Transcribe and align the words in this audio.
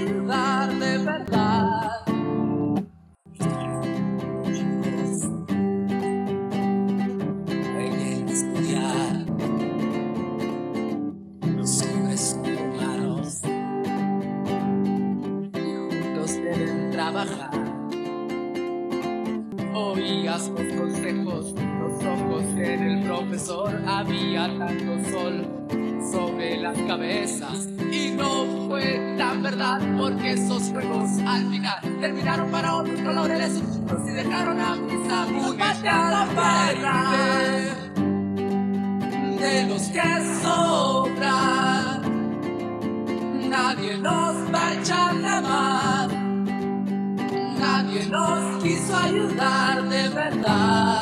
ayudar 0.00 0.72
de 0.78 0.98
verdad. 0.98 2.06
Ven 7.76 7.92
a 7.98 8.30
estudiar. 8.30 9.26
Los 11.56 11.82
hombres 11.82 12.20
son 12.20 12.56
humanos 12.56 13.40
y 15.54 15.74
juntos 15.76 16.32
deben 16.32 16.90
trabajar. 16.90 17.50
Oías 19.74 20.48
los 20.48 20.74
consejos, 20.74 21.54
los 21.80 22.04
ojos 22.04 22.44
en 22.56 22.82
el 22.82 23.06
profesor, 23.06 23.80
había 23.86 24.46
tanto 24.58 25.10
sol 25.10 25.59
sobre 26.12 26.58
las 26.58 26.76
cabezas. 26.78 27.68
Y 27.90 28.10
no 28.10 28.46
fue 28.68 29.14
tan 29.18 29.42
verdad 29.42 29.80
porque 29.98 30.32
esos 30.32 30.70
juegos 30.70 31.10
al 31.26 31.50
final 31.50 31.80
terminaron 32.00 32.50
para 32.50 32.76
otros 32.76 33.00
colores 33.00 33.38
de 33.38 33.60
sus 33.60 33.80
y 34.06 34.10
dejaron 34.12 34.60
a 34.60 34.76
mis 34.76 35.12
amigos 35.12 35.56
pateando 35.56 36.34
parte 36.34 37.80
de 39.40 39.66
los 39.66 39.82
que 39.82 40.02
sobran. 40.42 42.00
Nadie 43.48 43.98
nos 43.98 44.54
va 44.54 44.68
a 44.68 44.74
echar 44.74 45.14
la 45.16 45.40
mano. 45.40 46.14
Nadie 47.58 48.06
nos 48.06 48.62
quiso 48.62 48.96
ayudar 48.96 49.88
de 49.88 50.08
verdad. 50.08 50.99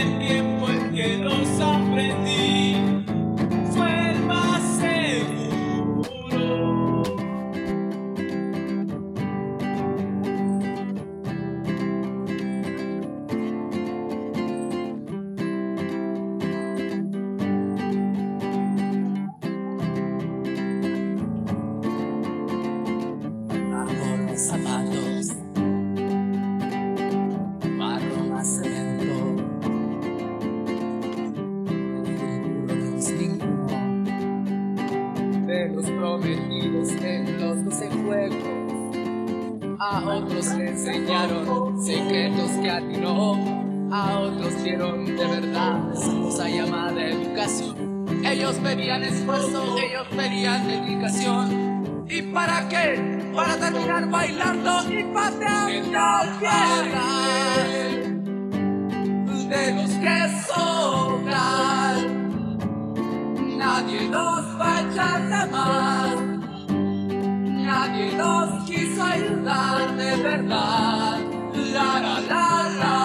El 0.00 0.18
tiempo 0.18 0.68
en 0.68 0.94
que 0.94 1.18
los 1.18 1.60
aprendí 1.60 2.76
fue 3.72 4.10
el 4.10 4.20
más 4.26 4.62
seguro. 4.78 5.16
Amor 24.52 24.84
de 24.90 25.15
prometidos 36.18 36.90
en 37.02 37.40
los 37.40 37.64
doce 37.64 37.88
juegos. 37.88 39.76
A 39.78 40.02
otros 40.04 40.46
le 40.54 40.70
enseñaron 40.70 41.82
secretos 41.82 42.50
que 42.62 42.70
a 42.70 42.78
ti 42.78 42.96
no. 42.98 43.34
A 43.92 44.20
otros 44.20 44.62
dieron 44.64 45.04
de 45.04 45.26
verdad 45.26 45.92
esa 45.92 46.12
cosa 46.12 46.48
llamada 46.48 47.04
educación. 47.04 48.06
Ellos 48.24 48.56
pedían 48.56 49.02
esfuerzo, 49.04 49.76
ellos 49.78 50.06
pedían 50.16 50.66
dedicación. 50.66 52.06
¿Y 52.08 52.22
para 52.22 52.68
qué? 52.68 53.30
Para 53.34 53.56
terminar 53.56 54.08
bailando 54.08 54.92
y 54.92 55.04
pateando 55.12 55.98
tierra. 56.40 57.06
De 59.48 59.72
los 59.74 59.90
que 59.90 60.42
sobran. 60.48 61.15
Nadie 63.86 64.08
nos 64.08 64.44
va 64.58 64.78
a 64.78 64.80
echar 64.80 65.20
la 65.26 65.46
mano. 65.46 66.42
Nadie 67.68 68.16
nos 68.16 68.64
quiso 68.64 69.00
ayudar 69.04 69.96
de 69.96 70.16
verdad. 70.24 71.18
La 71.72 72.00
la 72.00 72.20
la 72.20 72.68
la. 72.80 72.95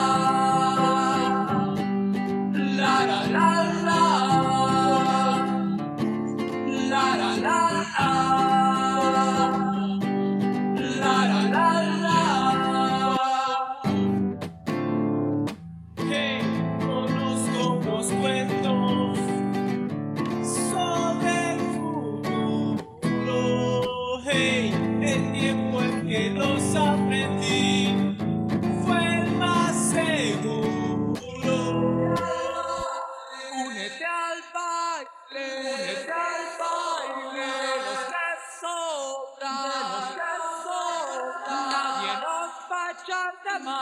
alma 43.61 43.81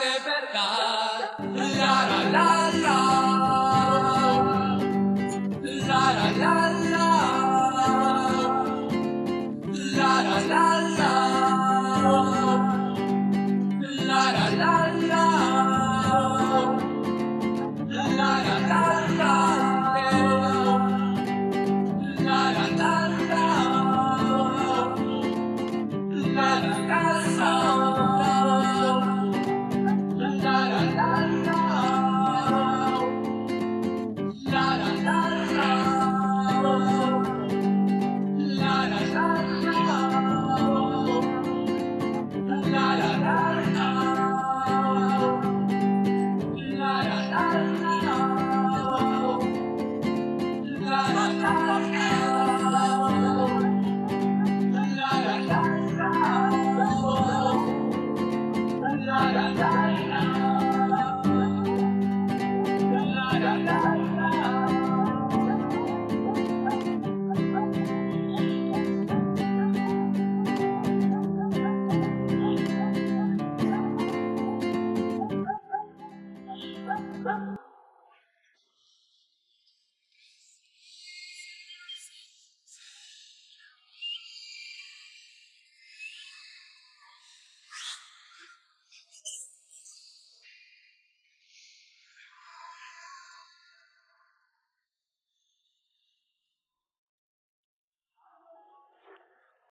de 0.00 0.12
verdad. 0.24 1.20
La 1.54 1.96
la 2.10 2.20
la 2.34 2.48
la. 2.84 2.98
La 5.88 6.02
la 6.16 6.28
la 6.42 6.54
la. 6.92 7.08
La 9.96 10.12
la 10.22 10.38
la 10.48 10.64
la. 10.98 11.29